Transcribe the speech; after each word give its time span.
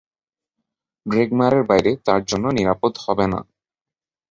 ড্রেগমারের 1.05 1.63
বাইরে 1.63 1.91
তার 2.05 2.21
জন্য 2.25 2.45
নিরাপদ 2.57 2.93
হবে 3.05 3.25
না। 3.27 3.39